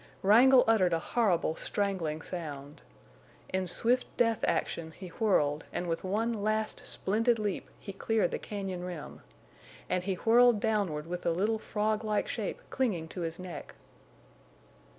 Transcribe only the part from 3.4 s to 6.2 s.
In swift death action he whirled, and with